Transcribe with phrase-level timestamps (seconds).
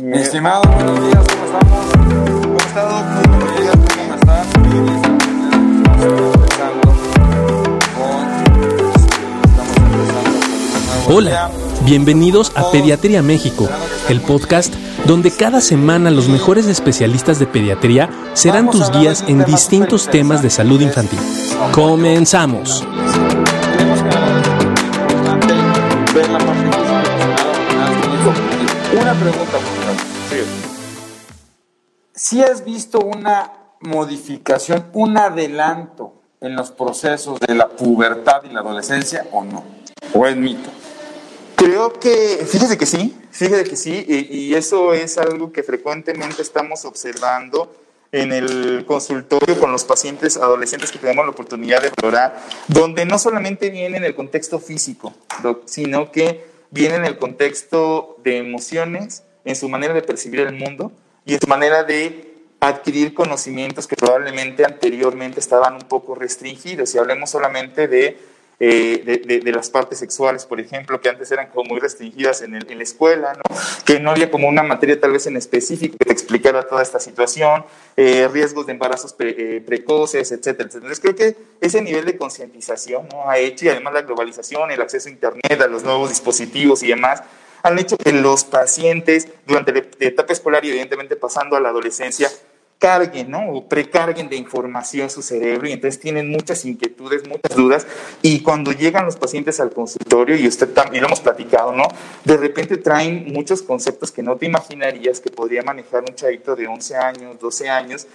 [0.00, 1.86] Mi estimado, buenos días, ¿cómo estamos?
[2.42, 3.04] ¿Cómo has estado?
[3.28, 4.46] Buenos días, ¿cómo estás?
[6.34, 7.78] Empezando con un nuevo
[11.08, 11.50] Hola,
[11.84, 13.68] bienvenidos a Pediatría México,
[14.08, 14.72] el podcast
[15.04, 20.50] donde cada semana los mejores especialistas de pediatría serán tus guías en distintos temas de
[20.50, 21.18] salud infantil.
[21.72, 22.86] Comenzamos.
[28.90, 29.58] Una pregunta,
[32.28, 38.60] Si has visto una modificación, un adelanto en los procesos de la pubertad y la
[38.60, 39.64] adolescencia o no?
[40.12, 40.68] ¿O es mito?
[41.56, 46.42] Creo que, fíjese que sí, fíjese que sí, y, y eso es algo que frecuentemente
[46.42, 47.74] estamos observando
[48.12, 53.18] en el consultorio con los pacientes adolescentes que tenemos la oportunidad de explorar, donde no
[53.18, 55.14] solamente viene en el contexto físico,
[55.64, 60.92] sino que viene en el contexto de emociones, en su manera de percibir el mundo
[61.28, 66.94] y en su manera de adquirir conocimientos que probablemente anteriormente estaban un poco restringidos.
[66.94, 68.16] Y hablemos solamente de
[68.60, 72.42] eh, de, de, de, las partes sexuales, por ejemplo, que antes eran como muy restringidas
[72.42, 73.56] en, el, en, la escuela, ¿no?
[73.84, 76.98] que no había como una materia tal vez en específico que te explicara toda esta
[76.98, 77.64] situación,
[77.96, 80.92] eh, riesgos de embarazos pre, eh, precoces, etcétera, etcétera.
[80.92, 83.30] Entonces creo que ese nivel de concientización ¿no?
[83.30, 86.88] ha hecho, y además la globalización, el acceso a Internet, a los nuevos dispositivos y
[86.88, 87.22] demás,
[87.62, 92.30] han hecho que los pacientes durante la etapa escolar y evidentemente pasando a la adolescencia
[92.78, 93.50] carguen, ¿no?
[93.50, 97.86] O precarguen de información su cerebro y entonces tienen muchas inquietudes, muchas dudas
[98.22, 101.84] y cuando llegan los pacientes al consultorio y usted también lo hemos platicado, ¿no?
[102.24, 106.68] De repente traen muchos conceptos que no te imaginarías que podría manejar un chavito de
[106.68, 108.06] 11 años, 12 años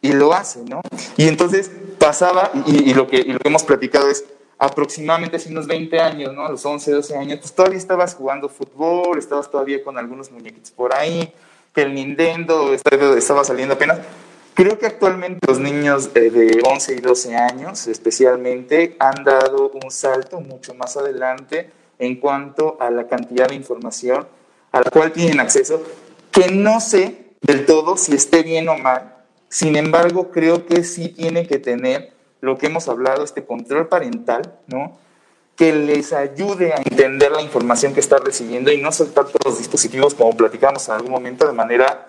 [0.00, 0.80] y lo hace, ¿no?
[1.16, 4.24] Y entonces pasaba y lo que hemos platicado es
[4.58, 6.44] aproximadamente hace unos 20 años, ¿no?
[6.44, 10.72] A los 11, 12 años, pues todavía estabas jugando fútbol, estabas todavía con algunos muñequitos
[10.72, 11.32] por ahí,
[11.72, 14.00] que el Nintendo estaba saliendo apenas.
[14.54, 20.40] Creo que actualmente los niños de 11 y 12 años especialmente han dado un salto
[20.40, 24.26] mucho más adelante en cuanto a la cantidad de información
[24.72, 25.82] a la cual tienen acceso,
[26.32, 29.14] que no sé del todo si esté bien o mal,
[29.48, 34.54] sin embargo creo que sí tiene que tener lo que hemos hablado, este control parental,
[34.66, 34.98] ¿no?
[35.56, 39.58] que les ayude a entender la información que está recibiendo y no soltar todos los
[39.58, 42.06] dispositivos como platicamos en algún momento de manera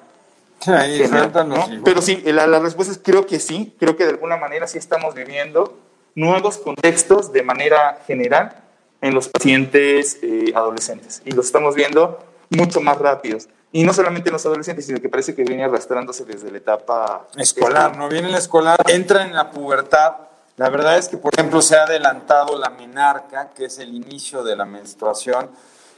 [0.60, 1.66] sí, ahí general, ¿no?
[1.84, 4.78] pero sí, la, la, respuesta es creo que sí, creo que de alguna manera sí
[4.78, 5.80] estamos viviendo
[6.14, 8.56] nuevos contextos de manera general
[9.02, 12.20] en los pacientes eh, adolescentes y los estamos viendo
[12.50, 13.48] mucho más rápidos.
[13.72, 17.28] Y no solamente en los adolescentes, sino que parece que viene arrastrándose desde la etapa
[17.38, 20.14] escolar, no viene en la escolar, entra en la pubertad,
[20.58, 24.44] la verdad es que, por ejemplo, se ha adelantado la menarca, que es el inicio
[24.44, 25.50] de la menstruación,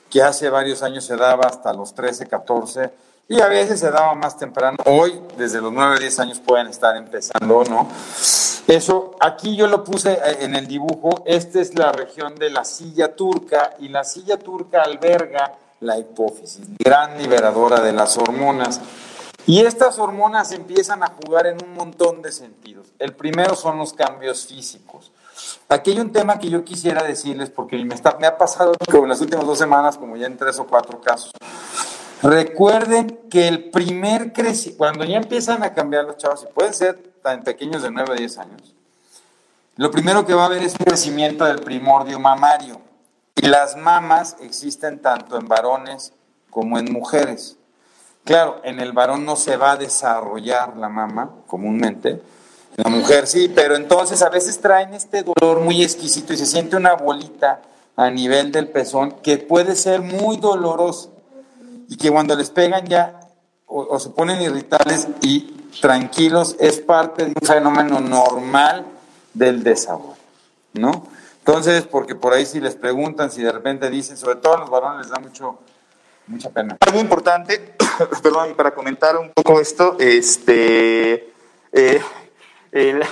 [0.08, 2.92] que hace varios años se daba hasta los 13, 14,
[3.28, 4.78] y a veces se daba más temprano.
[4.86, 7.88] Hoy, desde los 9, 10 años pueden estar empezando, ¿no?
[8.68, 13.16] Eso, aquí yo lo puse en el dibujo, esta es la región de la silla
[13.16, 18.80] turca, y la silla turca alberga la hipófisis, gran liberadora de las hormonas.
[19.46, 22.88] Y estas hormonas empiezan a jugar en un montón de sentidos.
[23.00, 25.12] El primero son los cambios físicos.
[25.68, 27.96] Aquí hay un tema que yo quisiera decirles, porque me,
[28.28, 31.32] ha pasado en las últimas dos semanas, como ya en tres o cuatro casos.
[32.22, 36.96] Recuerden que el primer crecimiento, cuando ya empiezan a cambiar los chavos, y pueden ser
[37.24, 38.76] tan pequeños de 9 a 10 años,
[39.78, 42.91] lo primero que va a haber es un crecimiento del primordio mamario.
[43.42, 46.14] Las mamas existen tanto en varones
[46.50, 47.58] como en mujeres.
[48.24, 52.22] Claro, en el varón no se va a desarrollar la mama comúnmente,
[52.78, 56.78] la mujer sí, pero entonces a veces traen este dolor muy exquisito y se siente
[56.78, 57.62] una bolita
[57.96, 61.12] a nivel del pezón que puede ser muy doloroso
[61.90, 63.20] y que cuando les pegan ya
[63.66, 68.86] o, se ponen irritables y tranquilos es parte de un fenómeno normal
[69.34, 70.16] del desarrollo,
[70.74, 71.08] ¿no?
[71.46, 74.70] Entonces, porque por ahí si les preguntan, si de repente dicen, sobre todo a los
[74.70, 75.60] varones les da mucho,
[76.28, 76.78] mucha pena.
[76.80, 77.76] Algo importante,
[78.24, 81.34] perdón, para comentar un poco esto, este,
[81.72, 82.02] eh,
[82.72, 83.04] el,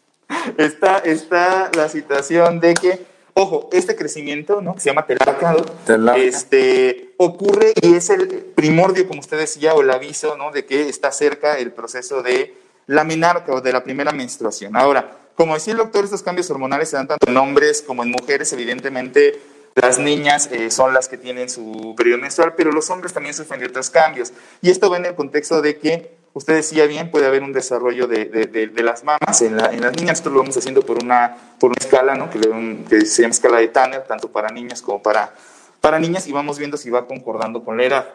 [0.58, 4.74] está, está la situación de que, ojo, este crecimiento, ¿no?
[4.74, 6.20] Que se llama telarcado, Telarca.
[6.20, 10.50] este, ocurre y es el primordio, como usted decía, o el aviso, ¿no?
[10.50, 12.54] De que está cerca el proceso de
[12.86, 14.76] la menarca o de la primera menstruación.
[14.76, 18.10] Ahora, como decía el doctor, estos cambios hormonales se dan tanto en hombres como en
[18.10, 19.40] mujeres, evidentemente
[19.74, 23.60] las niñas eh, son las que tienen su periodo menstrual, pero los hombres también sufren
[23.60, 24.32] de otros cambios.
[24.60, 28.06] Y esto va en el contexto de que, usted decía bien, puede haber un desarrollo
[28.06, 30.18] de, de, las mamas en, la, en, las niñas.
[30.18, 32.30] Nosotros lo vamos haciendo por una, por una escala, ¿no?
[32.30, 32.40] que,
[32.88, 35.34] que se llama escala de Tanner, tanto para niños como para,
[35.80, 38.14] para niñas, y vamos viendo si va concordando con la edad.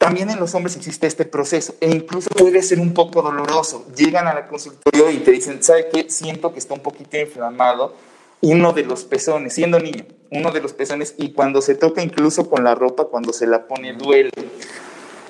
[0.00, 3.86] También en los hombres existe este proceso e incluso puede ser un poco doloroso.
[3.94, 6.08] Llegan a la consultorio y te dicen, ¿sabe qué?
[6.08, 7.94] Siento que está un poquito inflamado
[8.40, 12.48] uno de los pezones, siendo niño, uno de los pezones y cuando se toca incluso
[12.48, 14.30] con la ropa, cuando se la pone duele.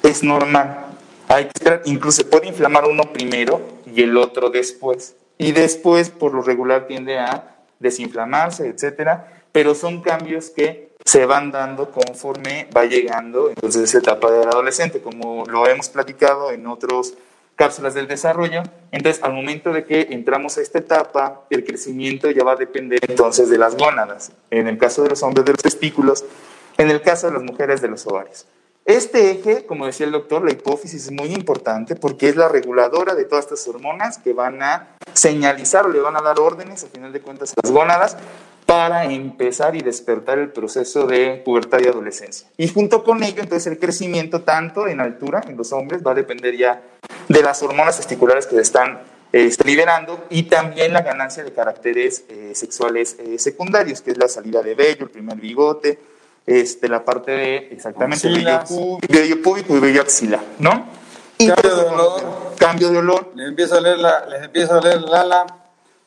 [0.05, 0.87] Es normal.
[1.26, 3.61] Hay que incluso se puede inflamar uno primero
[3.93, 5.16] y el otro después.
[5.37, 11.50] Y después, por lo regular, tiende a desinflamarse, etcétera, pero son cambios que se van
[11.50, 17.14] dando conforme va llegando entonces esa etapa del adolescente, como lo hemos platicado en otras
[17.61, 18.62] cápsulas del desarrollo.
[18.91, 23.00] Entonces, al momento de que entramos a esta etapa, el crecimiento ya va a depender
[23.06, 24.32] entonces de las gónadas.
[24.50, 26.25] En el caso de los hombres, de los testículos.
[26.79, 28.47] En el caso de las mujeres, de los ovarios.
[28.87, 33.14] Este eje, como decía el doctor, la hipófisis es muy importante porque es la reguladora
[33.14, 36.88] de todas estas hormonas que van a señalizar o le van a dar órdenes, al
[36.88, 38.17] final de cuentas, a las gónadas
[38.70, 42.46] para empezar y despertar el proceso de pubertad y adolescencia.
[42.56, 46.14] Y junto con ello, entonces el crecimiento tanto en altura en los hombres va a
[46.14, 46.81] depender ya
[47.26, 49.00] de las hormonas testiculares que se están
[49.32, 54.28] eh, liberando y también la ganancia de caracteres eh, sexuales eh, secundarios, que es la
[54.28, 55.99] salida de vello, el primer bigote,
[56.46, 60.87] este, la parte de exactamente vello, púbico y vello axilar, ¿no?
[61.38, 62.23] cambio de olor.
[62.56, 63.32] Cambio de olor.
[63.34, 65.59] Les empieza a oler la, les empieza a oler la, la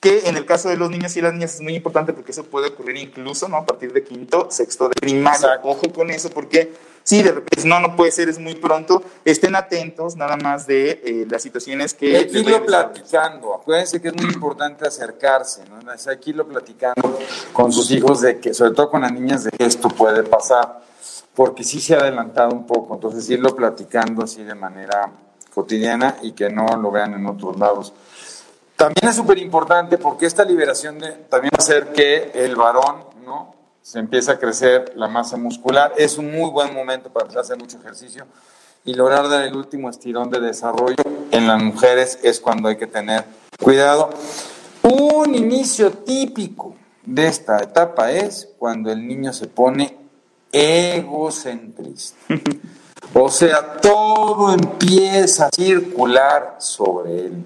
[0.04, 2.44] que en el caso de los niños y las niñas es muy importante porque eso
[2.44, 3.56] puede ocurrir incluso ¿no?
[3.56, 5.62] a partir de quinto, sexto de primaria.
[5.64, 6.74] Ojo con eso porque
[7.04, 9.02] si de repente no, no puede ser, es muy pronto.
[9.24, 12.18] Estén atentos nada más de eh, las situaciones que...
[12.18, 13.56] Hay que irlo platicando.
[13.56, 15.80] Acuérdense que es muy importante acercarse, ¿no?
[15.90, 17.20] Hay que irlo platicando
[17.54, 20.82] con sus hijos, de que, sobre todo con las niñas, de que esto puede pasar,
[21.34, 22.96] porque sí se ha adelantado un poco.
[22.96, 25.12] Entonces, irlo platicando así de manera
[25.54, 27.94] cotidiana y que no lo vean en otros lados.
[28.76, 33.06] También es súper importante porque esta liberación de, también va a hacer que el varón,
[33.26, 33.56] ¿no?
[33.82, 35.94] Se empiece a crecer la masa muscular.
[35.98, 38.26] Es un muy buen momento para hacer mucho ejercicio
[38.86, 41.04] y lograr dar el último estirón de desarrollo.
[41.32, 43.26] En las mujeres es cuando hay que tener
[43.62, 44.10] cuidado.
[44.84, 46.76] Un inicio típico
[47.06, 49.98] de esta etapa es cuando el niño se pone
[50.52, 52.18] egocentrista.
[53.16, 57.46] O sea, todo empieza a circular sobre él.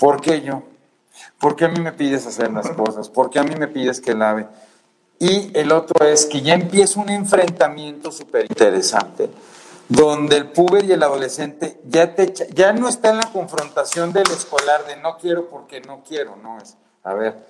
[0.00, 0.62] ¿Por qué yo?
[1.38, 3.10] ¿Por qué a mí me pides hacer las cosas?
[3.10, 4.48] ¿Por qué a mí me pides que lave?
[5.18, 9.30] Y el otro es que ya empieza un enfrentamiento súper interesante,
[9.86, 14.30] donde el puber y el adolescente ya, te ya no está en la confrontación del
[14.30, 16.78] escolar de no quiero porque no quiero, no es.
[17.04, 17.46] A ver,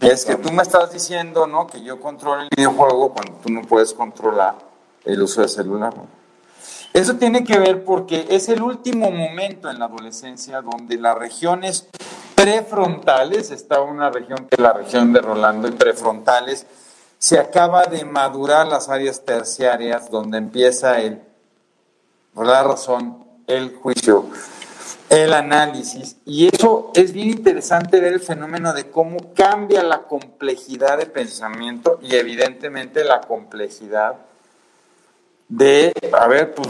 [0.00, 1.66] es que tú me estás diciendo, ¿no?
[1.66, 4.54] Que yo controlo el videojuego cuando tú no puedes controlar
[5.04, 5.92] el uso de celular.
[6.92, 11.88] Eso tiene que ver porque es el último momento en la adolescencia donde las regiones
[12.34, 16.66] prefrontales, está una región que es la región de Rolando y prefrontales,
[17.18, 21.20] se acaba de madurar las áreas terciarias donde empieza el,
[22.34, 24.24] por la razón, el juicio,
[25.10, 26.16] el análisis.
[26.24, 32.00] Y eso es bien interesante ver el fenómeno de cómo cambia la complejidad de pensamiento
[32.02, 34.16] y evidentemente la complejidad
[35.50, 36.68] de, a ver, pues,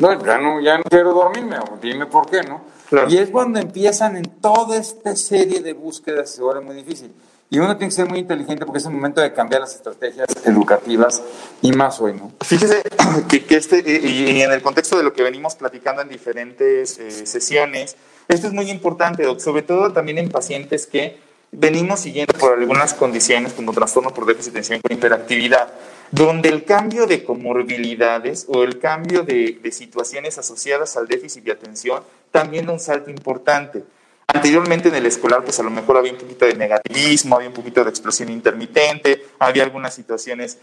[0.00, 2.62] no, ya no, ya no quiero dormirme, dime por qué, ¿no?
[3.08, 7.12] Y es cuando empiezan en toda esta serie de búsquedas, se vuelve muy difícil.
[7.50, 10.26] Y uno tiene que ser muy inteligente porque es el momento de cambiar las estrategias
[10.44, 11.22] educativas
[11.60, 12.32] y más hoy, ¿no?
[12.40, 12.82] Fíjese
[13.28, 17.96] que, este, y, en el contexto de lo que venimos platicando en diferentes eh, sesiones,
[18.28, 21.18] esto es muy importante, sobre todo también en pacientes que
[21.50, 25.68] venimos siguiendo por algunas condiciones como trastorno por déficit de atención con hiperactividad
[26.12, 32.04] donde el cambio de comorbilidades o el cambio de, situaciones asociadas al déficit de atención
[32.30, 33.82] también da un salto importante.
[34.26, 37.54] Anteriormente en el escolar, pues a lo mejor había un poquito de negativismo, había un
[37.54, 40.58] poquito de explosión intermitente, había algunas situaciones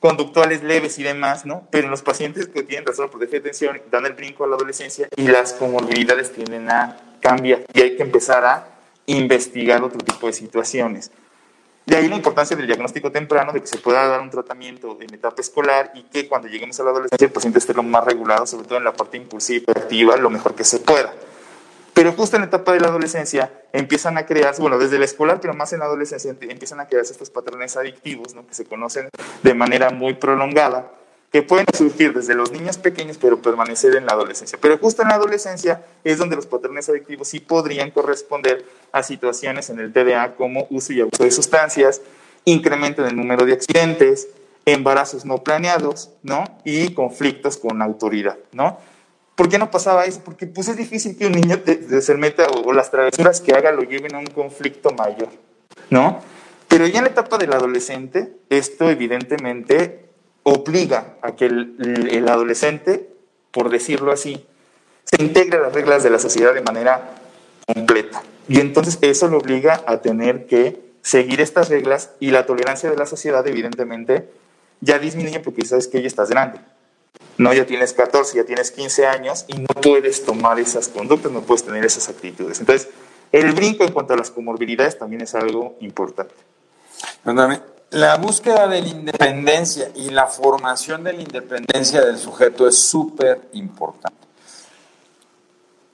[0.00, 1.68] conductuales leves y demás, ¿no?
[1.70, 4.56] Pero los pacientes que tienen trastorno por déficit de atención dan el brinco a la
[4.56, 8.68] adolescencia y las comorbilidades tienden a cambiar y hay que empezar a
[9.04, 11.10] investigar otro tipo de situaciones.
[11.86, 15.14] De ahí la importancia del diagnóstico temprano, de que se pueda dar un tratamiento en
[15.14, 18.44] etapa escolar y que cuando lleguemos a la adolescencia el paciente esté lo más regulado,
[18.44, 21.14] sobre todo en la parte impulsiva y activa, lo mejor que se pueda.
[21.94, 25.40] Pero justo en la etapa de la adolescencia empiezan a crearse, bueno, desde la escolar,
[25.40, 28.44] pero más en la adolescencia, empiezan a crearse estos patrones adictivos, ¿no?
[28.44, 29.08] que se conocen
[29.44, 30.90] de manera muy prolongada
[31.32, 34.58] que pueden surgir desde los niños pequeños, pero permanecer en la adolescencia.
[34.60, 39.68] Pero justo en la adolescencia es donde los patrones adictivos sí podrían corresponder a situaciones
[39.70, 42.00] en el TDA como uso y abuso de sustancias,
[42.44, 44.28] incremento en el número de accidentes,
[44.64, 46.44] embarazos no planeados, ¿no?
[46.64, 48.78] Y conflictos con autoridad, ¿no?
[49.34, 50.22] ¿Por qué no pasaba eso?
[50.24, 51.60] Porque pues es difícil que un niño
[52.00, 55.28] se meta o, o las travesuras que haga lo lleven a un conflicto mayor,
[55.90, 56.20] ¿no?
[56.68, 60.05] Pero ya en la etapa del adolescente, esto evidentemente
[60.48, 63.10] obliga a que el, el adolescente,
[63.50, 64.46] por decirlo así,
[65.02, 67.16] se integre a las reglas de la sociedad de manera
[67.66, 68.22] completa.
[68.48, 72.96] Y entonces eso lo obliga a tener que seguir estas reglas y la tolerancia de
[72.96, 74.28] la sociedad, evidentemente,
[74.80, 76.60] ya disminuye porque sabes que ya estás grande.
[77.38, 81.42] No, ya tienes 14, ya tienes 15 años y no puedes tomar esas conductas, no
[81.42, 82.60] puedes tener esas actitudes.
[82.60, 82.88] Entonces,
[83.32, 86.34] el brinco en cuanto a las comorbilidades también es algo importante.
[87.96, 93.48] La búsqueda de la independencia y la formación de la independencia del sujeto es súper
[93.54, 94.18] importante.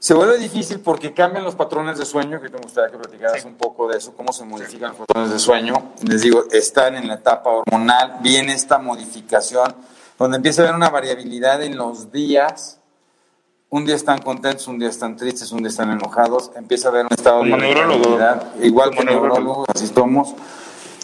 [0.01, 3.55] Se vuelve difícil porque cambian los patrones de sueño, que te gustaría que platicaras un
[3.55, 5.93] poco de eso, cómo se modifican los patrones de sueño.
[6.03, 9.73] Les digo, están en la etapa hormonal, viene esta modificación,
[10.19, 12.81] donde empieza a haber una variabilidad en los días.
[13.71, 16.51] Un día están contentos, un día están tristes, un día están enojados.
[16.57, 20.35] Empieza a haber un estado de variabilidad, igual que neurólogo, así somos.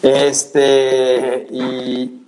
[0.02, 2.26] Este, y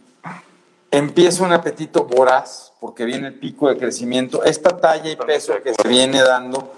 [0.90, 4.42] empieza un apetito voraz, porque viene el pico de crecimiento.
[4.44, 6.72] Esta talla y peso que se viene dando,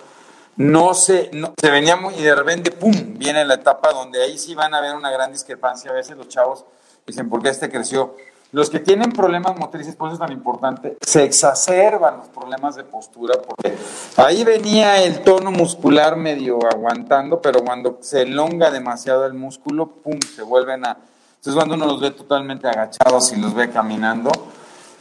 [0.56, 4.37] no se, no, se venía muy, y de repente, ¡pum!, viene la etapa donde ahí
[4.37, 5.90] sí van a haber una gran discrepancia.
[5.90, 6.64] A veces los chavos
[7.06, 8.14] dicen, ¿por qué este creció?
[8.52, 12.85] Los que tienen problemas motrices, por eso es tan importante, se exacerban los problemas de
[12.85, 13.75] postura, porque
[14.16, 20.18] ahí venía el tono muscular medio aguantando, pero cuando se elonga demasiado el músculo, ¡pum!,
[20.21, 20.99] se vuelven a
[21.42, 24.30] entonces cuando uno los ve totalmente agachados y los ve caminando.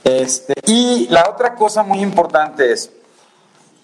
[0.03, 2.91] Este, y la otra cosa muy importante es,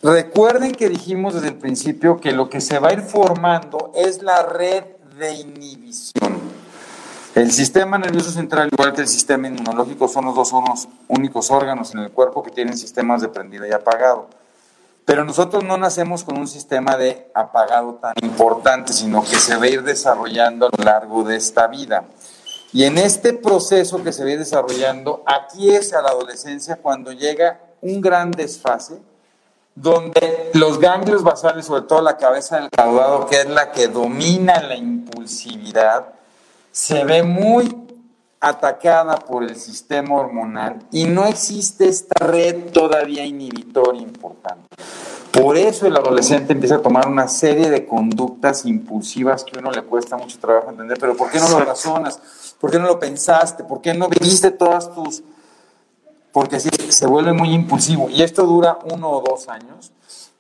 [0.02, 4.24] recuerden que dijimos desde el principio que lo que se va a ir formando es
[4.24, 4.86] la red
[5.20, 6.27] de inhibición.
[7.38, 10.52] El sistema nervioso central, igual que el sistema inmunológico, son los dos
[11.08, 14.28] únicos órganos en el cuerpo que tienen sistemas de prendido y apagado.
[15.06, 19.68] Pero nosotros no nacemos con un sistema de apagado tan importante, sino que se va
[19.68, 22.06] ir desarrollando a lo largo de esta vida.
[22.74, 27.60] Y en este proceso que se ve desarrollando, aquí es a la adolescencia cuando llega
[27.82, 28.98] un gran desfase,
[29.76, 34.60] donde los ganglios basales, sobre todo la cabeza del caudado, que es la que domina
[34.60, 36.17] la impulsividad,
[36.78, 37.76] se ve muy
[38.40, 44.68] atacada por el sistema hormonal y no existe esta red todavía inhibitoria importante.
[45.32, 49.72] Por eso el adolescente empieza a tomar una serie de conductas impulsivas que a uno
[49.72, 52.22] le cuesta mucho trabajo entender, pero ¿por qué no lo razonas?
[52.62, 53.64] ¿Por qué no lo pensaste?
[53.64, 55.24] ¿Por qué no viviste todas tus...?
[56.32, 58.08] Porque sí, se vuelve muy impulsivo.
[58.08, 59.92] Y esto dura uno o dos años.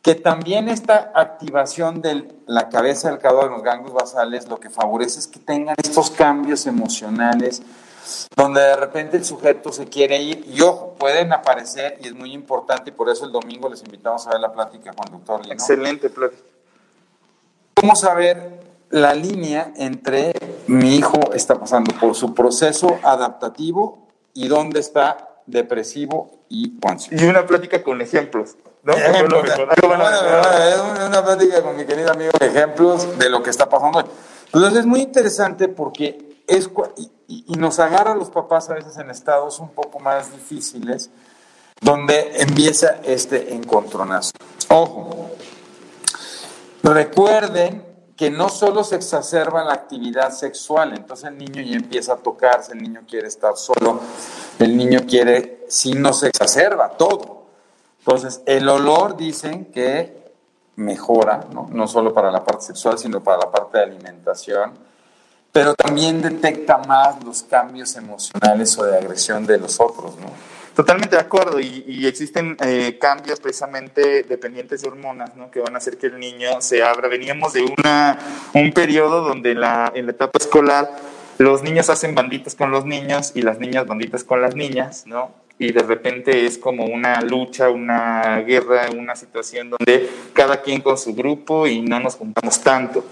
[0.07, 4.69] Que también esta activación de la cabeza del caudal de los ganglios basales lo que
[4.69, 7.61] favorece es que tengan estos cambios emocionales
[8.33, 12.31] donde de repente el sujeto se quiere ir y ojo, pueden aparecer y es muy
[12.31, 15.41] importante y por eso el domingo les invitamos a ver la plática con el doctor
[15.41, 15.53] Lino.
[15.53, 16.41] Excelente plática.
[17.73, 20.31] ¿Cómo saber la línea entre
[20.67, 27.25] mi hijo está pasando por su proceso adaptativo y dónde está depresivo y ansioso.
[27.25, 28.55] Y una plática con ejemplos.
[28.87, 28.93] ¿No?
[28.93, 29.43] Ejemplos,
[31.07, 34.07] una plática con mi querido amigo, ejemplos de lo que está pasando.
[34.45, 37.11] Entonces es muy interesante porque es, y,
[37.47, 41.09] y nos agarra a los papás a veces en estados un poco más difíciles,
[41.81, 44.31] donde empieza este encontronazo.
[44.69, 45.31] Ojo,
[46.81, 52.17] recuerden que no solo se exacerba la actividad sexual, entonces el niño ya empieza a
[52.17, 53.99] tocarse, el niño quiere estar solo,
[54.59, 57.36] el niño quiere, si no se exacerba todo.
[58.07, 60.15] Entonces, el olor dicen que
[60.77, 61.67] mejora, ¿no?
[61.69, 64.71] no solo para la parte sexual, sino para la parte de alimentación,
[65.51, 70.27] pero también detecta más los cambios emocionales o de agresión de los otros, ¿no?
[70.73, 75.51] Totalmente de acuerdo, y, existen eh, cambios precisamente dependientes de hormonas, ¿no?
[75.51, 77.09] Que van a hacer que el niño se abra.
[77.09, 78.19] Veníamos de una,
[78.53, 80.95] un periodo donde en la etapa escolar
[81.39, 85.46] los niños hacen banditas con los niños y las niñas banditas con las niñas, ¿no?
[85.59, 90.97] Y de repente es como una lucha, una guerra, una situación donde cada quien con
[90.97, 93.03] su grupo y no nos juntamos tanto.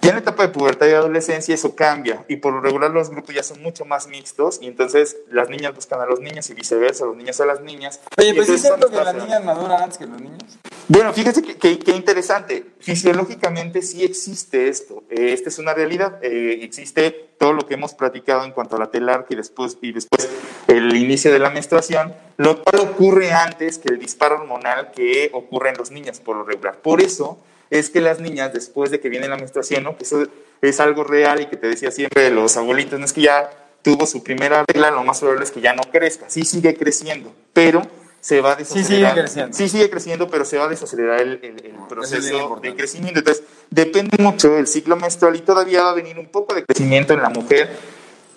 [0.00, 3.10] Ya en la etapa de pubertad y adolescencia eso cambia y por lo regular los
[3.10, 6.54] grupos ya son mucho más mixtos y entonces las niñas buscan a los niños y
[6.54, 8.00] viceversa, los niños a las niñas.
[8.16, 10.58] Oye, pues es cierto que las niñas maduran antes que los niños.
[10.86, 12.64] Bueno, fíjense qué interesante.
[12.78, 15.02] Fisiológicamente sí existe esto.
[15.10, 16.18] Eh, esta es una realidad.
[16.22, 19.92] Eh, existe todo lo que hemos platicado en cuanto a la telar y después, y
[19.92, 20.28] después
[20.66, 25.70] el inicio de la menstruación, lo cual ocurre antes que el disparo hormonal que ocurre
[25.70, 26.76] en los niños por lo regular.
[26.82, 27.38] Por eso
[27.70, 29.96] es que las niñas, después de que viene la menstruación, ¿no?
[29.96, 30.26] que eso
[30.60, 33.50] es algo real y que te decía siempre los abuelitos, no es que ya
[33.82, 37.32] tuvo su primera regla, lo más probable es que ya no crezca, sí sigue creciendo,
[37.52, 37.82] pero
[38.20, 38.86] se va a desacelerar.
[38.86, 39.56] Sí sigue creciendo.
[39.56, 43.20] Sí sigue creciendo, pero se va a desacelerar el, el, proceso de crecimiento.
[43.20, 47.14] Entonces, depende mucho del ciclo menstrual y todavía va a venir un poco de crecimiento
[47.14, 47.70] en la mujer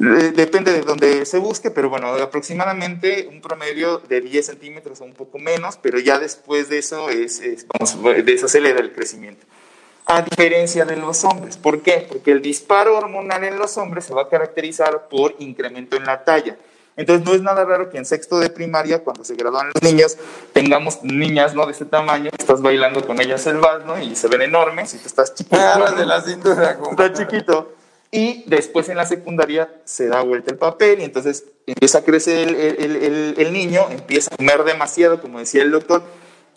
[0.01, 5.13] depende de donde se busque, pero bueno, aproximadamente un promedio de 10 centímetros o un
[5.13, 9.45] poco menos, pero ya después de eso, es, vamos, de eso acelera el crecimiento.
[10.07, 11.57] A diferencia de los hombres.
[11.57, 12.05] ¿Por qué?
[12.09, 16.23] Porque el disparo hormonal en los hombres se va a caracterizar por incremento en la
[16.23, 16.57] talla.
[17.01, 20.17] Entonces no es nada raro que en sexto de primaria, cuando se gradúan los niños,
[20.53, 21.65] tengamos niñas ¿no?
[21.65, 23.99] de este tamaño, estás bailando con ellas el vals, ¿no?
[23.99, 25.57] Y se ven enormes y tú estás chiquito.
[25.59, 26.79] Ah, de la cintura.
[26.91, 27.73] Estás chiquito.
[28.11, 32.49] Y después en la secundaria se da vuelta el papel y entonces empieza a crecer
[32.49, 36.03] el, el, el, niño, empieza a comer demasiado, como decía el doctor,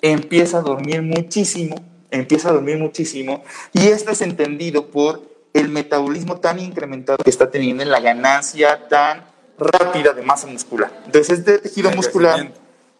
[0.02, 1.76] empieza a dormir muchísimo,
[2.10, 3.44] empieza a dormir muchísimo.
[3.72, 5.22] Y esto es entendido por
[5.54, 9.24] el metabolismo tan incrementado que está teniendo en la ganancia tan
[9.58, 10.90] rápida de masa muscular.
[11.06, 12.52] Entonces, este tejido muscular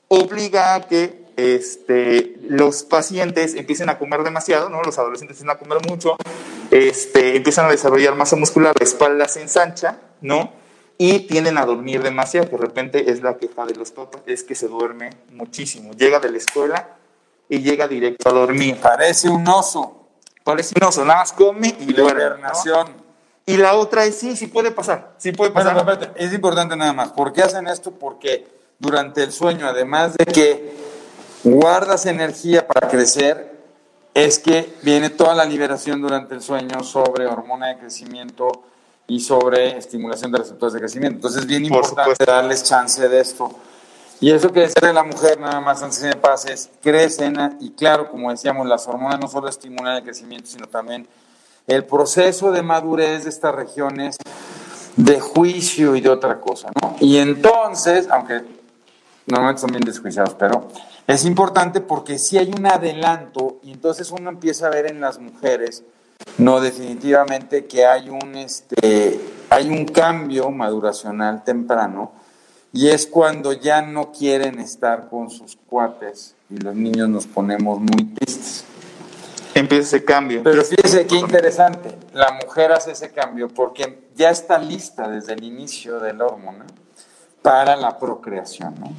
[0.08, 4.82] obliga a que este, los pacientes empiecen a comer demasiado, ¿no?
[4.82, 6.16] Los adolescentes empiezan a comer mucho,
[6.70, 10.52] este, empiezan a desarrollar masa muscular, la espalda se ensancha, ¿no?
[10.96, 14.44] Y tienden a dormir demasiado, que de repente es la queja de los papás, es
[14.44, 15.92] que se duerme muchísimo.
[15.92, 16.96] Llega de la escuela
[17.49, 18.76] y llega directo a dormir.
[18.80, 20.02] Parece un oso.
[20.44, 22.42] Parece un oso, nada más come y duerme.
[23.46, 26.14] Y la otra es, sí, sí puede pasar, sí puede pasar.
[26.16, 27.12] es importante nada más.
[27.12, 27.90] ¿Por qué hacen esto?
[27.90, 28.46] Porque
[28.78, 30.74] durante el sueño, además de que
[31.44, 33.54] guardas energía para crecer,
[34.14, 38.64] es que viene toda la liberación durante el sueño sobre hormona de crecimiento
[39.06, 41.16] y sobre estimulación de receptores de crecimiento.
[41.16, 43.50] Entonces es bien importante darles chance de esto.
[44.20, 48.08] Y eso que decía de la mujer, nada más antes de pases, crecen y claro,
[48.08, 51.06] como decíamos, las hormonas no solo estimulan el crecimiento, sino también
[51.66, 54.16] el proceso de madurez de estas regiones
[54.97, 56.97] de juicio y de otra cosa, ¿no?
[57.00, 58.42] Y entonces, aunque
[59.26, 60.68] normalmente son bien desjuiciados, pero
[61.06, 65.18] es importante porque si hay un adelanto y entonces uno empieza a ver en las
[65.18, 65.83] mujeres,
[66.38, 72.12] no definitivamente que hay un, este, hay un cambio maduracional temprano
[72.73, 77.78] y es cuando ya no quieren estar con sus cuates y los niños nos ponemos
[77.78, 78.64] muy tristes.
[79.54, 80.42] Empieza ese cambio.
[80.42, 85.45] Pero fíjese qué interesante, la mujer hace ese cambio porque ya está lista desde el
[85.45, 86.67] inicio de la hormona
[87.43, 88.93] para la procreación, ¿no?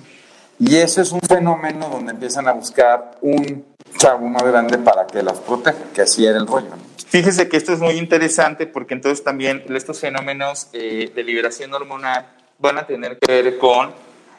[0.57, 3.65] Y eso es un fenómeno donde empiezan a buscar un
[3.97, 6.69] chavo más grande para que las proteja, que así era el rollo.
[7.07, 12.27] Fíjese que esto es muy interesante porque entonces también estos fenómenos eh, de liberación hormonal
[12.57, 13.91] van a tener que ver con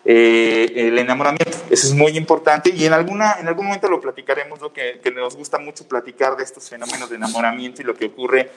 [0.09, 1.59] eh, el enamoramiento.
[1.69, 5.11] Eso es muy importante y en, alguna, en algún momento lo platicaremos, lo que, que
[5.11, 8.51] nos gusta mucho platicar de estos fenómenos de enamoramiento y lo que ocurre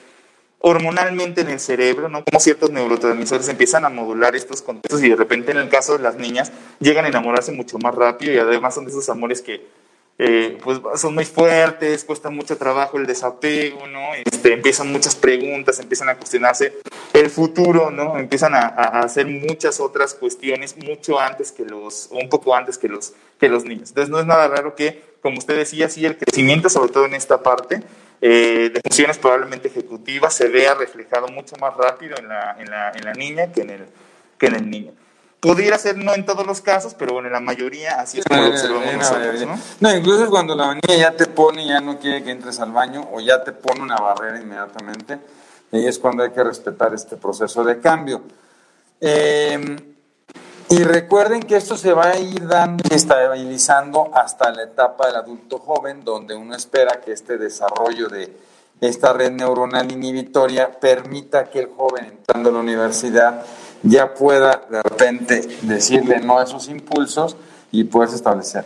[0.60, 2.22] hormonalmente en el cerebro, ¿no?
[2.22, 6.04] Como ciertos neurotransmisores empiezan a modular estos contextos y de repente en el caso de
[6.04, 9.66] las niñas llegan a enamorarse mucho más rápido y además son de esos amores que
[10.22, 14.00] eh, pues son muy fuertes, cuesta mucho trabajo el desapego, ¿no?
[14.30, 16.74] Este, empiezan muchas preguntas, empiezan a cuestionarse
[17.14, 18.18] el futuro, ¿no?
[18.18, 22.86] Empiezan a, a, hacer muchas otras cuestiones mucho antes que los, un poco antes que
[22.86, 23.88] los, que los niños.
[23.88, 27.14] Entonces no es nada raro que, como usted decía, sí, el crecimiento, sobre todo en
[27.14, 27.82] esta parte,
[28.20, 32.92] eh, de funciones probablemente ejecutivas se vea reflejado mucho más rápido en la, en la,
[32.94, 33.86] en la niña que en, el,
[34.36, 34.92] que en el niño.
[35.40, 38.42] Pudiera ser no en todos los casos, pero bueno, en la mayoría así es como
[38.42, 39.58] lo observamos nosotros, ¿no?
[39.80, 42.72] No, incluso cuando la niña ya te pone y ya no quiere que entres al
[42.72, 45.18] baño o ya te pone una barrera inmediatamente,
[45.72, 48.22] ahí es cuando hay que respetar este proceso de cambio.
[49.00, 49.76] Eh,
[50.70, 55.16] y recuerden que esto se va a ir dando y estabilizando hasta la etapa del
[55.16, 58.36] adulto joven, donde uno espera que este desarrollo de
[58.80, 63.44] esta red neuronal inhibitoria permita que el joven entrando a la universidad
[63.82, 67.36] ya pueda de repente decirle no a esos impulsos
[67.70, 68.64] y poderse establecer.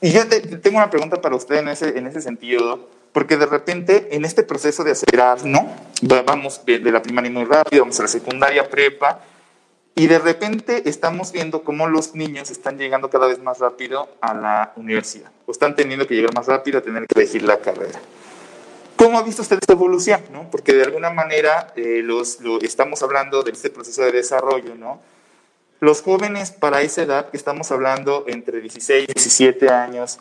[0.00, 4.08] Y yo tengo una pregunta para usted en ese, en ese sentido, porque de repente
[4.12, 5.68] en este proceso de acelerar, ¿no?
[6.02, 9.20] Vamos de, de la primaria muy rápido, vamos a la secundaria, prepa,
[9.94, 14.32] y de repente estamos viendo cómo los niños están llegando cada vez más rápido a
[14.32, 17.98] la universidad, o están teniendo que llegar más rápido a tener que elegir la carrera.
[19.00, 20.20] ¿Cómo ha visto usted esta evolución?
[20.30, 20.50] ¿no?
[20.50, 25.00] Porque de alguna manera eh, los, lo, estamos hablando de este proceso de desarrollo, ¿no?
[25.80, 30.18] Los jóvenes para esa edad, que estamos hablando entre 16 y 17 años,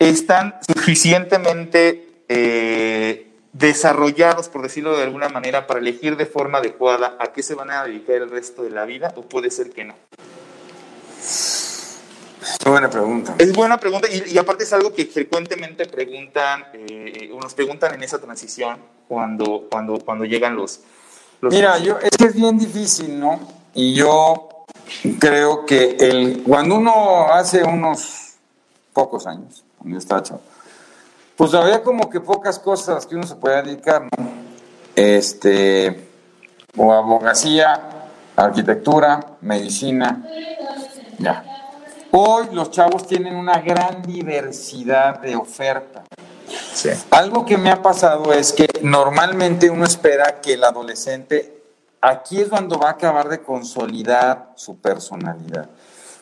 [0.00, 7.32] están suficientemente eh, desarrollados, por decirlo de alguna manera, para elegir de forma adecuada a
[7.32, 9.94] qué se van a dedicar el resto de la vida o puede ser que no?
[12.42, 13.34] Es buena pregunta.
[13.38, 18.18] Es buena pregunta y, aparte es algo que frecuentemente preguntan, eh, nos preguntan en esa
[18.18, 18.78] transición
[19.08, 20.80] cuando, cuando, cuando llegan los...
[21.40, 23.40] los Mira, yo, es que es bien difícil, ¿no?
[23.74, 24.64] Y yo
[25.18, 28.34] creo que el, cuando uno hace unos
[28.92, 30.40] pocos años, cuando yo estaba chavo,
[31.36, 34.30] pues había como que pocas cosas que uno se puede dedicar, ¿no?
[34.94, 36.08] Este,
[36.76, 37.80] o abogacía,
[38.36, 40.24] arquitectura, medicina,
[41.18, 41.51] ya.
[42.14, 46.04] Hoy los chavos tienen una gran diversidad de oferta.
[46.74, 46.90] Sí.
[47.10, 51.62] Algo que me ha pasado es que normalmente uno espera que el adolescente,
[52.02, 55.70] aquí es cuando va a acabar de consolidar su personalidad.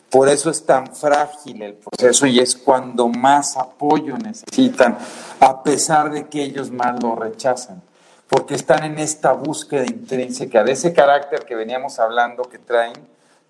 [0.09, 4.97] Por eso es tan frágil el proceso y es cuando más apoyo necesitan,
[5.41, 7.81] a pesar de que ellos más lo rechazan,
[8.29, 12.93] porque están en esta búsqueda intrínseca de ese carácter que veníamos hablando que traen,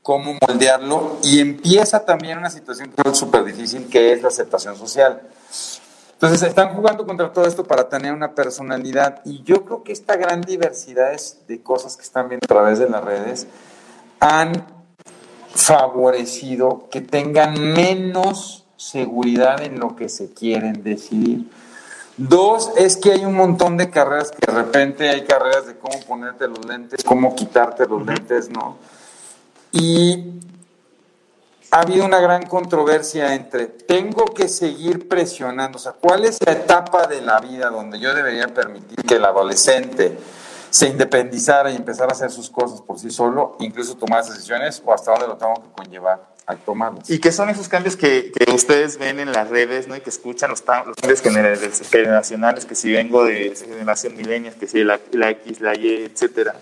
[0.01, 5.21] cómo moldearlo y empieza también una situación súper difícil que es la aceptación social.
[6.13, 10.15] Entonces están jugando contra todo esto para tener una personalidad y yo creo que esta
[10.15, 11.11] gran diversidad
[11.47, 13.47] de cosas que están viendo a través de las redes
[14.19, 14.67] han
[15.53, 21.49] favorecido que tengan menos seguridad en lo que se quieren decidir.
[22.17, 25.99] Dos, es que hay un montón de carreras que de repente hay carreras de cómo
[26.07, 28.77] ponerte los lentes, cómo quitarte los lentes, ¿no?
[29.71, 30.41] Y
[31.71, 36.51] ha habido una gran controversia entre, tengo que seguir presionando, o sea, ¿cuál es la
[36.51, 40.17] etapa de la vida donde yo debería permitir que el adolescente
[40.69, 44.93] se independizara y empezara a hacer sus cosas por sí solo, incluso tomar decisiones o
[44.93, 47.09] hasta dónde lo tengo que conllevar a tomarlas.
[47.09, 49.95] ¿Y qué son esos cambios que, que ustedes ven en las redes ¿no?
[49.95, 54.95] y que escuchan los, cambios generacionales, que si vengo de generación milenial, que si la,
[54.95, 56.55] X, la Y, etcétera?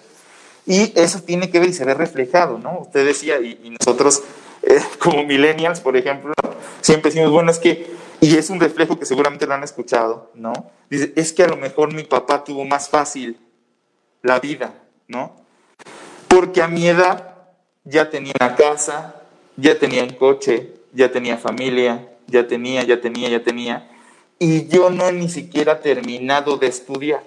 [0.70, 2.82] Y eso tiene que ver y se ve reflejado, ¿no?
[2.82, 4.22] Usted decía, y, nosotros
[4.62, 6.32] eh, como millennials, por ejemplo,
[6.80, 10.54] siempre decimos, bueno, es que, y es un reflejo que seguramente lo han escuchado, ¿no?
[10.88, 13.40] Dice, es que a lo mejor mi papá tuvo más fácil
[14.22, 14.76] la vida,
[15.08, 15.38] ¿no?
[16.28, 17.34] Porque a mi edad
[17.84, 19.24] ya tenía una casa,
[19.58, 23.90] ya tenía un coche, ya tenía familia, ya tenía, ya tenía, ya tenía,
[24.38, 27.24] y yo no he ni siquiera terminado de estudiar.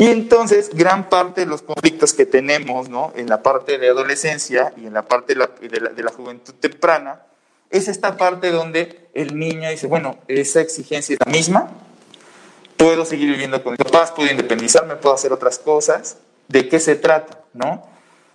[0.00, 3.12] Y entonces, gran parte de los conflictos que tenemos ¿no?
[3.16, 6.10] en la parte de adolescencia y en la parte de la, de la, de la
[6.10, 7.20] juventud temprana,
[7.68, 11.70] es esta parte donde el niño dice, bueno, esa exigencia es la misma,
[12.78, 16.16] puedo seguir viviendo con mis papás, puedo independizarme, puedo hacer otras cosas.
[16.48, 17.42] ¿De qué se trata?
[17.52, 17.86] ¿No?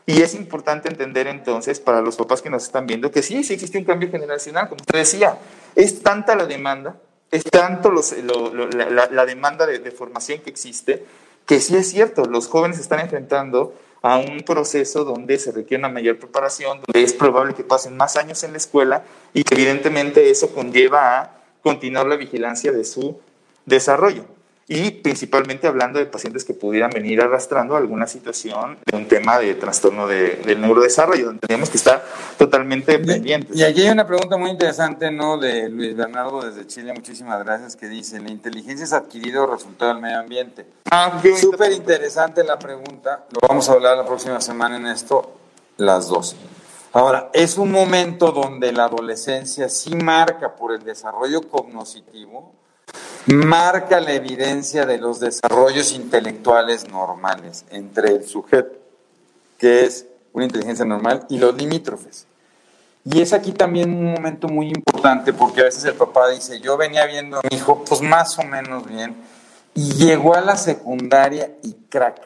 [0.05, 3.55] Y es importante entender entonces para los papás que nos están viendo que sí, sí
[3.55, 5.39] existe un cambio generacional, como usted decía,
[5.73, 6.95] es tanta la demanda,
[7.31, 11.03] es tanto los, la, la, demanda de, de, formación que existe,
[11.45, 15.89] que sí es cierto, los jóvenes están enfrentando a un proceso donde se requiere una
[15.89, 19.03] mayor preparación, donde es probable que pasen más años en la escuela
[19.33, 23.19] y que evidentemente eso conlleva a continuar la vigilancia de su
[23.65, 24.34] desarrollo
[24.67, 29.53] y principalmente hablando de pacientes que pudieran venir arrastrando alguna situación de un tema de
[29.53, 32.03] trastorno de, del neurodesarrollo, donde tenemos que estar
[32.37, 33.55] totalmente pendientes.
[33.55, 35.37] Y aquí hay una pregunta muy interesante, ¿no?
[35.37, 40.01] De Luis Bernardo desde Chile, muchísimas gracias, que dice, ¿la inteligencia es adquirido resultado del
[40.01, 40.65] medio ambiente?
[40.89, 45.31] Ah, Súper interesante la pregunta, lo vamos a hablar la próxima semana en esto,
[45.77, 46.35] las dos.
[46.91, 52.53] Ahora, es un momento donde la adolescencia sí marca por el desarrollo cognitivo,
[53.27, 58.77] marca la evidencia de los desarrollos intelectuales normales entre el sujeto,
[59.57, 62.27] que es una inteligencia normal, y los limítrofes.
[63.05, 66.75] Y es aquí también un momento muy importante porque a veces el papá dice, yo
[66.75, 69.15] venía viendo a mi hijo pues más o menos bien,
[69.73, 72.21] y llegó a la secundaria y crack.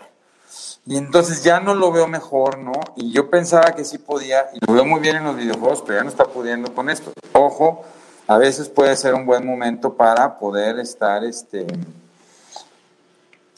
[0.86, 2.72] Y entonces ya no lo veo mejor, ¿no?
[2.96, 6.00] Y yo pensaba que sí podía, y lo veo muy bien en los videojuegos, pero
[6.00, 7.12] ya no está pudiendo con esto.
[7.34, 7.84] Ojo,
[8.30, 11.66] a veces puede ser un buen momento para poder estar este,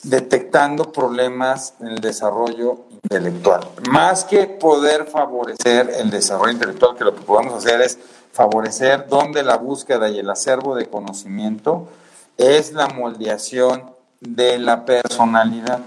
[0.02, 3.68] detectando problemas en el desarrollo intelectual.
[3.90, 8.00] Más que poder favorecer el desarrollo intelectual, que lo que podemos hacer es
[8.32, 11.90] favorecer donde la búsqueda y el acervo de conocimiento
[12.38, 15.80] es la moldeación de la personalidad,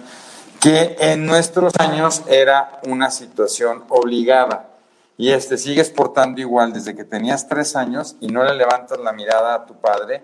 [0.60, 4.73] que en nuestros años era una situación obligada
[5.16, 9.12] y este sigues portando igual desde que tenías tres años y no le levantas la
[9.12, 10.22] mirada a tu padre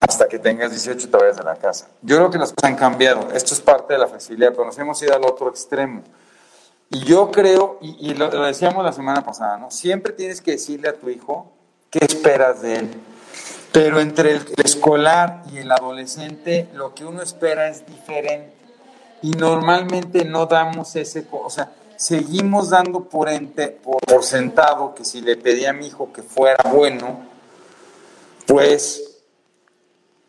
[0.00, 1.88] hasta que tengas 18 y te de la casa.
[2.02, 3.32] Yo creo que las cosas han cambiado.
[3.32, 6.02] Esto es parte de la flexibilidad, pero nos hemos ido al otro extremo.
[6.90, 9.70] Y yo creo, y, y lo, lo, decíamos la semana pasada, ¿no?
[9.70, 11.52] Siempre tienes que decirle a tu hijo
[11.90, 12.90] qué esperas de él.
[13.72, 18.54] Pero entre el, el escolar y el adolescente, lo que uno espera es diferente.
[19.20, 25.04] Y normalmente no damos ese, o sea, seguimos dando por, ente, por, por, sentado que
[25.04, 27.26] si le pedí a mi hijo que fuera bueno,
[28.46, 29.02] pues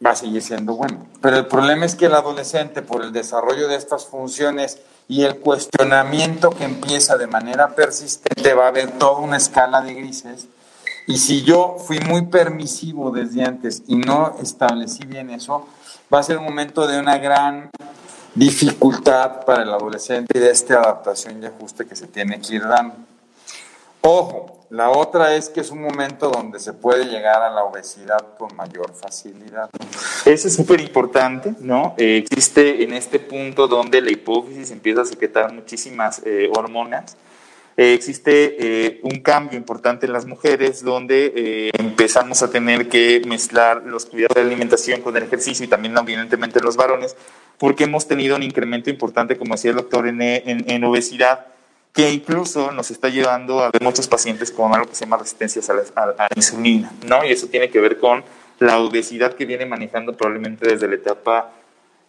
[0.06, 1.06] va a seguir siendo bueno.
[1.22, 5.38] Pero el problema es que el adolescente, por el desarrollo de estas funciones y el
[5.38, 10.48] cuestionamiento que empieza de manera persistente, va a haber toda una escala de grises.
[11.06, 15.68] Y si yo fui muy permisivo desde antes y no establecí bien eso,
[16.14, 17.70] va a ser un momento de una gran
[18.36, 22.64] dificultad para el adolescente y de esta adaptación y ajuste que se tiene que ir
[22.64, 22.96] dando.
[24.02, 28.38] Ojo, la otra es que es un momento donde se puede llegar a la obesidad
[28.38, 29.70] con mayor facilidad.
[30.26, 31.96] Eso es súper importante, ¿no?
[31.98, 37.18] Eh, existe en este punto donde la hipófisis empieza a secretar muchísimas eh, hormonas.
[37.82, 44.06] Eh, existe un cambio importante en las mujeres donde empezamos a tener que mezclar los
[44.06, 47.16] cuidados de alimentación con el ejercicio y también evidentemente los varones,
[47.58, 51.46] porque hemos tenido un incremento importante, como decía el doctor, en, en obesidad
[51.94, 55.62] que incluso nos está llevando a ver muchos pacientes con algo que se llama resistencia
[55.96, 57.26] a la, insulina, ¿no?
[57.26, 58.24] Y eso tiene que ver con
[58.60, 61.52] la obesidad que viene manejando probablemente desde la etapa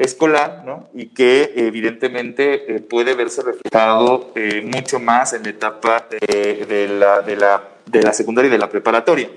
[0.01, 0.89] escolar, ¿no?
[0.95, 7.21] Y que evidentemente eh, puede verse reflejado eh, mucho más en la etapa de, la,
[7.21, 9.29] de, la, de la secundaria y de la preparatoria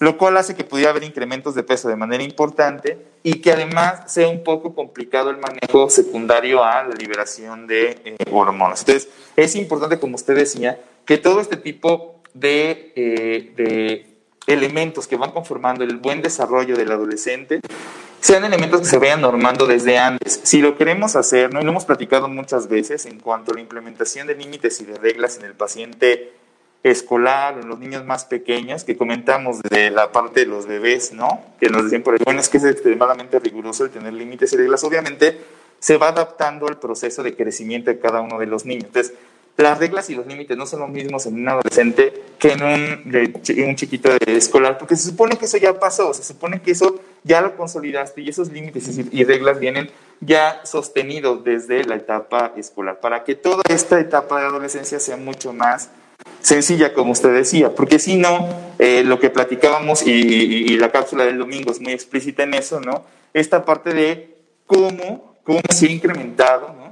[0.00, 4.12] lo cual hace que pudiera haber incrementos de peso de manera importante y que además
[4.12, 8.82] sea un poco complicado el manejo secundario a la liberación de eh, hormonas.
[8.82, 12.92] Entonces, es importante, como usted decía, que todo este tipo de,
[13.56, 14.06] de,
[14.46, 17.60] elementos que van conformando el buen desarrollo del adolescente
[18.20, 20.40] sean elementos que se vayan normando desde antes.
[20.42, 21.60] Si lo queremos hacer, ¿no?
[21.60, 24.96] y lo hemos platicado muchas veces en cuanto a la implementación de límites y de
[24.98, 26.32] reglas en el paciente
[26.82, 31.42] escolar, en los niños más pequeños, que comentamos de la parte de los bebés, ¿no?
[31.60, 34.56] Que nos decían por ahí, bueno, es que es extremadamente riguroso el tener límites y
[34.56, 34.84] reglas.
[34.84, 35.40] Obviamente
[35.80, 38.84] se va adaptando al proceso de crecimiento de cada uno de los niños.
[38.86, 39.14] Entonces,
[39.56, 43.66] las reglas y los límites no son los mismos en un adolescente que en un,
[43.68, 47.00] un chiquito de escolar, porque se supone que eso ya pasó, se supone que eso
[47.28, 53.00] ya lo consolidaste y esos límites y reglas vienen ya sostenidos desde la etapa escolar,
[53.00, 55.90] para que toda esta etapa de adolescencia sea mucho más
[56.40, 61.38] sencilla, como usted decía, porque si no, eh, lo que platicábamos y, la cápsula del
[61.38, 63.04] domingo es muy explícita en eso, ¿no?
[63.34, 64.36] Esta parte de
[64.66, 66.88] cómo, cómo se ha incrementado, ¿no?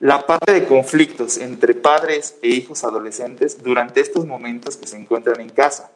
[0.00, 5.40] La parte de conflictos entre padres e hijos adolescentes durante estos momentos que se encuentran
[5.40, 5.90] en casa.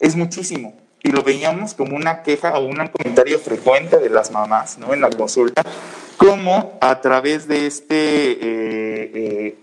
[0.00, 0.83] Es muchísimo.
[1.04, 4.92] Y lo veíamos como una queja o un comentario frecuente de las mamás, ¿no?
[4.92, 5.62] En la consulta,
[6.16, 9.58] como a través de este eh, eh,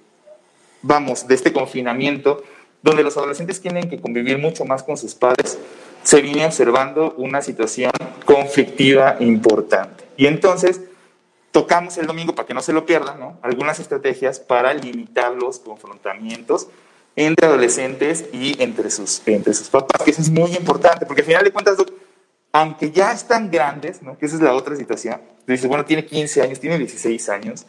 [0.81, 2.43] vamos, de este confinamiento,
[2.81, 5.57] donde los adolescentes tienen que convivir mucho más con sus padres,
[6.03, 7.91] se viene observando una situación
[8.25, 10.05] conflictiva importante.
[10.17, 10.81] Y entonces
[11.51, 13.37] tocamos el domingo, para que no se lo pierdan, ¿no?
[13.41, 16.67] algunas estrategias para limitar los confrontamientos
[17.15, 21.27] entre adolescentes y entre sus, entre sus papás, que eso es muy importante, porque al
[21.27, 21.77] final de cuentas,
[22.51, 24.17] aunque ya están grandes, ¿no?
[24.17, 27.65] que esa es la otra situación, dice, bueno, tiene 15 años, tiene 16 años,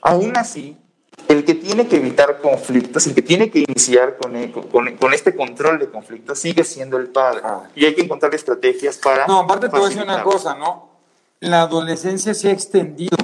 [0.00, 0.76] aún así
[1.28, 5.78] el que tiene que evitar conflictos, el que tiene que iniciar con, con, este control
[5.78, 7.40] de conflictos, sigue siendo el padre.
[7.44, 7.62] Ah.
[7.74, 9.26] Y hay que encontrar estrategias para.
[9.26, 10.90] No, aparte te voy a decir una cosa, ¿no?
[11.40, 13.16] La adolescencia se ha extendido.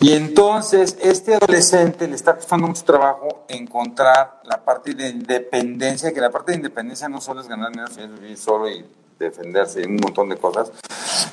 [0.00, 6.20] Y entonces, este adolescente le está costando mucho trabajo encontrar la parte de independencia, que
[6.20, 8.84] la parte de independencia no solo es ganar dinero, sino vivir solo y
[9.18, 10.70] defenderse y un montón de cosas,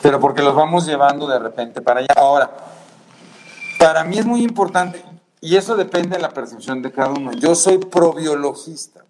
[0.01, 2.13] pero porque los vamos llevando de repente para allá.
[2.15, 2.49] Ahora,
[3.77, 5.03] para mí es muy importante,
[5.41, 7.31] y eso depende de la percepción de cada uno.
[7.33, 9.05] Yo soy probiologista.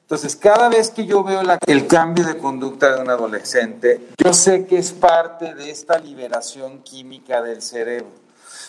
[0.00, 4.66] Entonces, cada vez que yo veo el cambio de conducta de un adolescente, yo sé
[4.66, 8.23] que es parte de esta liberación química del cerebro.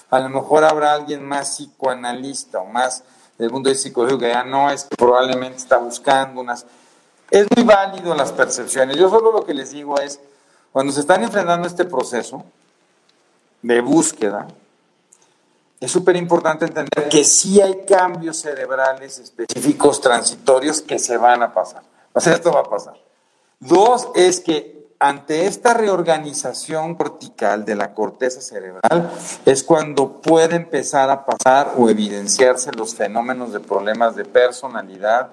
[0.09, 3.03] A lo mejor habrá alguien más psicoanalista o más
[3.37, 6.65] del mundo de psicología que ya no es que probablemente está buscando unas...
[7.29, 8.97] Es muy válido las percepciones.
[8.97, 10.19] Yo solo lo que les digo es,
[10.71, 12.43] cuando se están enfrentando este proceso
[13.61, 14.47] de búsqueda,
[15.79, 21.53] es súper importante entender que sí hay cambios cerebrales específicos transitorios que se van a
[21.53, 21.83] pasar.
[22.13, 22.95] O sea, esto va a pasar.
[23.59, 29.11] Dos es que ante esta reorganización cortical de la corteza cerebral
[29.45, 35.31] es cuando puede empezar a pasar o evidenciarse los fenómenos de problemas de personalidad,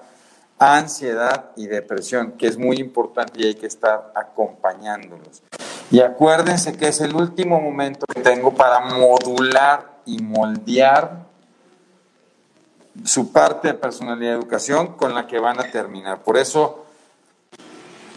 [0.59, 5.41] ansiedad y depresión, que es muy importante y hay que estar acompañándolos.
[5.91, 11.23] Y acuérdense que es el último momento que tengo para modular y moldear
[13.05, 16.21] su parte de personalidad y educación con la que van a terminar.
[16.23, 16.85] Por eso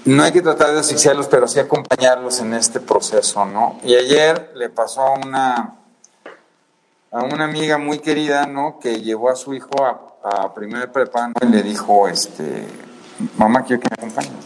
[0.06, 3.78] no hay que tratar de asfixiarlos, pero sí acompañarlos en este proceso, ¿no?
[3.82, 5.76] Y ayer le pasó a una,
[7.10, 8.78] a una amiga muy querida, ¿no?
[8.78, 12.66] Que llevó a su hijo a, primer prepa y le dijo, este,
[13.36, 14.44] mamá, quiero que me acompañes.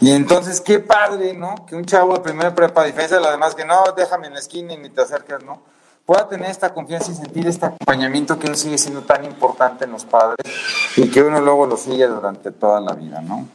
[0.00, 1.66] Y entonces, qué padre, ¿no?
[1.66, 4.34] Que un chavo de primer prepa, a diferencia de los demás, que no, déjame en
[4.34, 5.60] la esquina y ni te acerques, ¿no?
[6.04, 9.92] pueda tener esta confianza y sentir este acompañamiento que uno sigue siendo tan importante en
[9.92, 10.52] los padres
[10.96, 13.46] y que uno luego lo sigue durante toda la vida, ¿no?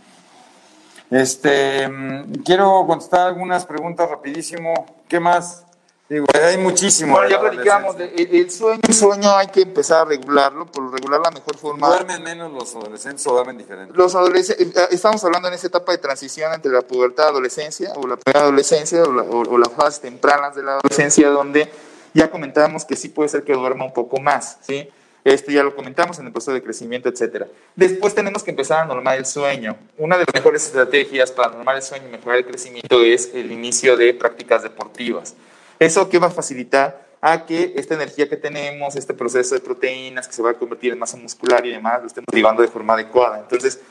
[1.09, 4.85] Este, mm, quiero contestar algunas preguntas rapidísimo.
[5.07, 5.63] ¿Qué más?
[6.09, 7.13] Digo, hay muchísimo.
[7.15, 10.89] Bueno, ya la platicamos, de- el, sueño, el sueño hay que empezar a regularlo, por
[10.91, 11.87] regular la mejor forma.
[11.89, 13.93] ¿Duermen menos los adolescentes o duermen diferente?
[13.93, 17.91] Los adolescentes, eh, estamos hablando en esa etapa de transición entre la pubertad y adolescencia,
[17.97, 21.69] o la primera adolescencia, o, la- o- o las fases tempranas de la adolescencia, donde
[22.13, 24.89] ya comentábamos que sí puede ser que duerma un poco más, ¿sí?
[25.27, 27.47] Esto ya lo comentamos en el proceso de crecimiento, etcétera.
[27.75, 29.75] Después tenemos que empezar a normar el sueño.
[29.97, 33.51] Una de las mejores estrategias para normar el sueño y mejorar el crecimiento es el
[33.51, 35.35] inicio de prácticas deportivas.
[35.79, 37.05] ¿Eso qué va a facilitar?
[37.19, 40.93] A que esta energía que tenemos, este proceso de proteínas que se va a convertir
[40.93, 43.39] en masa muscular y demás, lo estemos llevando de forma adecuada.
[43.39, 43.81] Entonces,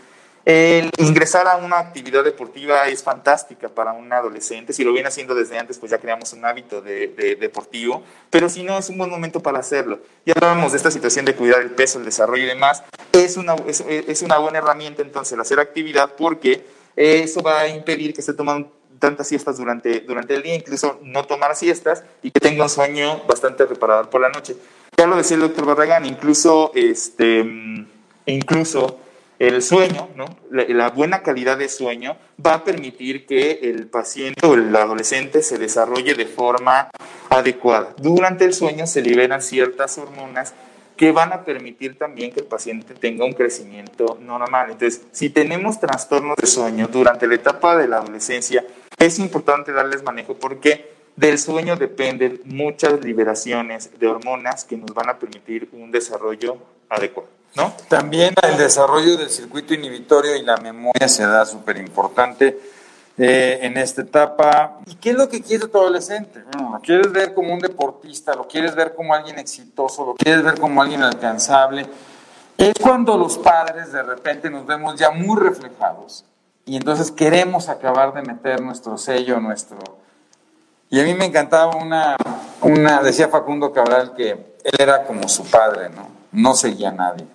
[0.47, 4.73] el ingresar a una actividad deportiva es fantástica para un adolescente.
[4.73, 8.05] Si lo viene haciendo desde antes, pues ya creamos un hábito de, de- deportivo.
[8.31, 9.99] Pero si no, es un buen momento para hacerlo.
[10.25, 12.85] Ya hablábamos de esta situación de cuidar el peso, el desarrollo y demás.
[13.11, 18.15] Es una, es, una buena herramienta entonces el hacer actividad porque eso va a impedir
[18.15, 18.69] que se tomen
[19.01, 23.25] tantas siestas durante, durante el día, incluso no tomar siestas y que tenga un sueño
[23.27, 24.57] bastante reparador por la noche.
[24.97, 27.87] Ya lo decía el doctor Barragán, incluso, este, mm,
[28.27, 29.01] incluso
[29.39, 30.25] el sueño, ¿no?
[30.51, 35.43] la, la buena calidad de sueño va a permitir que el paciente o el adolescente
[35.43, 36.91] se desarrolle de forma
[37.29, 37.95] adecuada.
[37.99, 40.55] Durante el sueño se liberan ciertas hormonas
[40.97, 44.71] que van a permitir también que el paciente tenga un crecimiento normal.
[44.71, 48.65] Entonces, si tenemos trastornos de sueño durante la etapa de la adolescencia,
[48.99, 55.11] es importante darles manejo porque del sueño dependen muchas liberaciones de hormonas que nos van
[55.11, 57.73] a permitir un desarrollo adecuado, ¿no?
[57.89, 62.59] También el desarrollo del circuito inhibitorio y la memoria se da súper importante
[63.17, 64.79] eh, en esta etapa.
[64.85, 66.45] ¿Y qué es lo que quiere tu adolescente?
[66.53, 70.43] Bueno, lo quieres ver como un deportista, lo quieres ver como alguien exitoso, lo quieres
[70.43, 71.87] ver como alguien alcanzable.
[72.59, 76.25] Es cuando los padres de repente nos vemos ya muy reflejados
[76.67, 79.79] y entonces queremos acabar de meter nuestro sello, nuestro...
[80.89, 82.17] Y a mí me encantaba una,
[82.61, 86.09] una, decía Facundo Cabral que él era como su padre, ¿no?
[86.31, 87.27] No seguía a nadie.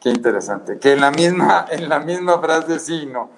[0.00, 0.78] Qué interesante.
[0.78, 3.30] Que en la misma, en la misma frase sí, no.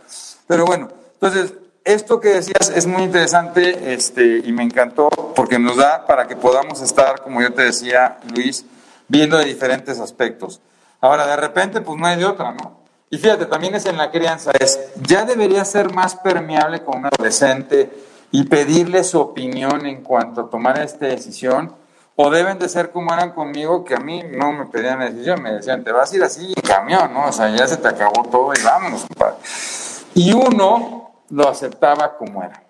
[0.46, 5.76] Pero bueno, entonces, esto que decías es muy interesante este, y me encantó porque nos
[5.76, 8.64] da para que podamos estar, como yo te decía, Luis,
[9.08, 10.60] viendo de diferentes aspectos.
[11.00, 12.82] Ahora, de repente, pues no hay de otra, ¿no?
[13.10, 17.06] Y fíjate, también es en la crianza, es, ya debería ser más permeable con un
[17.06, 17.90] adolescente
[18.30, 21.74] y pedirle su opinión en cuanto a tomar esta decisión,
[22.24, 25.42] o deben de ser como eran conmigo, que a mí no me pedían la decisión,
[25.42, 27.26] me decían, te vas a ir así en camión, ¿no?
[27.26, 29.38] O sea, ya se te acabó todo y vámonos, compadre.
[30.14, 32.62] Y uno lo aceptaba como era.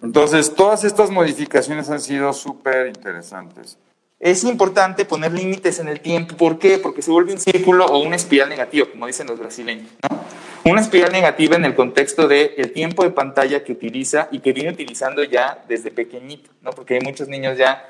[0.00, 3.76] Entonces, todas estas modificaciones han sido súper interesantes.
[4.20, 6.36] Es importante poner límites en el tiempo.
[6.36, 6.78] ¿Por qué?
[6.78, 9.90] Porque se vuelve un círculo o una espiral negativa, como dicen los brasileños.
[10.08, 10.20] ¿no?
[10.70, 14.52] Una espiral negativa en el contexto del el tiempo de pantalla que utiliza y que
[14.52, 16.70] viene utilizando ya desde pequeñito, ¿no?
[16.70, 17.84] porque hay muchos niños ya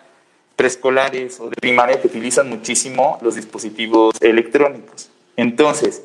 [0.56, 5.10] preescolares o de primaria que utilizan muchísimo los dispositivos electrónicos.
[5.36, 6.02] Entonces,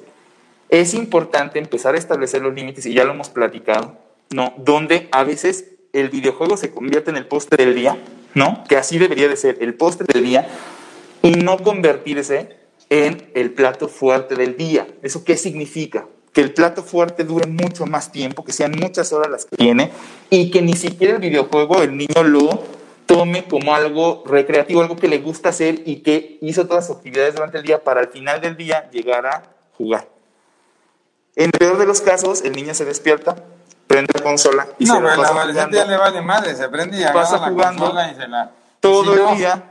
[0.70, 3.98] es importante empezar a establecer los límites, y ya lo hemos platicado,
[4.30, 4.54] ¿no?
[4.58, 7.98] Donde a veces el videojuego se convierte en el postre del día,
[8.34, 8.64] ¿no?
[8.68, 10.48] Que así debería de ser, el postre del día,
[11.22, 12.58] y no convertirse
[12.90, 14.88] en el plato fuerte del día.
[15.02, 16.08] ¿Eso qué significa?
[16.34, 19.92] Que el plato fuerte dure mucho más tiempo, que sean muchas horas las que tiene,
[20.30, 22.81] y que ni siquiera el videojuego el niño lo
[23.12, 27.36] tome como algo recreativo, algo que le gusta hacer y que hizo todas sus actividades
[27.36, 29.44] durante el día para al final del día llegar a
[29.78, 30.08] jugar.
[31.36, 33.36] En el peor de los casos, el niño se despierta,
[33.88, 37.00] prende la consola y no, se la pasa ya jugando le vale madre, se prende
[37.00, 38.52] y Pasa la jugando consola y se la...
[38.80, 39.68] todo si no- el día.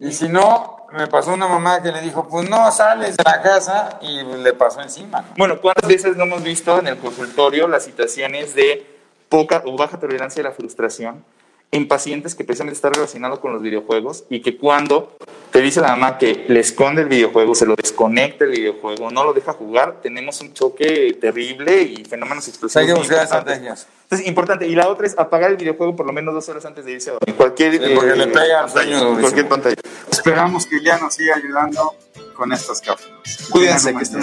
[0.00, 3.42] Y si no, me pasó una mamá que le dijo, pues no sales de la
[3.42, 5.22] casa y le pasó encima.
[5.22, 5.26] ¿no?
[5.36, 8.86] Bueno, ¿cuántas veces no hemos visto en el consultorio las situaciones de
[9.28, 11.24] poca o baja tolerancia a la frustración
[11.70, 15.16] en pacientes que precisamente están relacionados con los videojuegos y que cuando
[15.50, 19.24] te dice la mamá que le esconde el videojuego, se lo desconecta el videojuego, no
[19.24, 22.76] lo deja jugar, tenemos un choque terrible y fenómenos explosivos.
[22.76, 23.86] hay que buscar estrategias.
[24.04, 24.66] Entonces, importante.
[24.66, 27.10] Y la otra es apagar el videojuego por lo menos dos horas antes de irse
[27.10, 27.34] a dormir.
[27.36, 29.76] Cualquier, Sí, porque eh, le pega al pantalla, cualquier pantalla.
[30.10, 31.94] Esperamos que ya nos siga ayudando
[32.34, 33.48] con estas cápsulas.
[33.50, 34.22] Cuídense, que estén.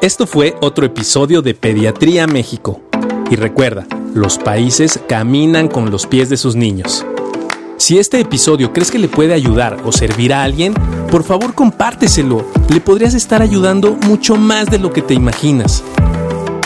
[0.00, 2.80] Esto fue otro episodio de Pediatría México.
[3.28, 7.06] Y recuerda, los países caminan con los pies de sus niños.
[7.76, 10.74] Si este episodio crees que le puede ayudar o servir a alguien,
[11.10, 12.44] por favor compárteselo.
[12.68, 15.82] Le podrías estar ayudando mucho más de lo que te imaginas.